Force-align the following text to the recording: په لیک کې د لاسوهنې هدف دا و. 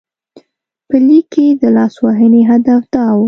په 0.87 0.95
لیک 1.07 1.25
کې 1.33 1.45
د 1.61 1.63
لاسوهنې 1.77 2.41
هدف 2.51 2.81
دا 2.93 3.05
و. 3.13 3.17